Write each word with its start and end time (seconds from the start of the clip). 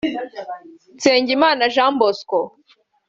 Nsengimana 0.95 1.63
Jean 1.73 1.93
Bosco 1.99 2.39